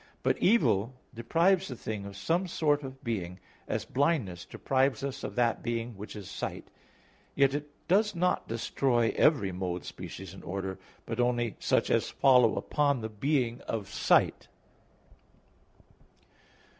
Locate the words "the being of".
13.01-13.89